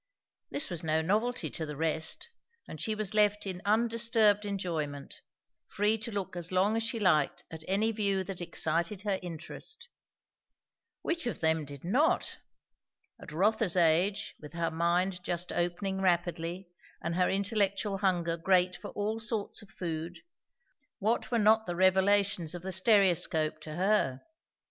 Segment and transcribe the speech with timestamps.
[0.49, 2.29] This was no novelty to the rest,
[2.67, 5.21] and she was left in undisturbed enjoyment;
[5.67, 9.89] free to look as long as she liked at any view that excited her interest.
[11.03, 12.39] Which of them did not!
[13.21, 16.67] At Rotha's age, with her mind just opening rapidly
[17.03, 20.17] and her intellectual hunger great for all sorts of food,
[20.97, 24.23] what were not the revelations of the stereoscope to her!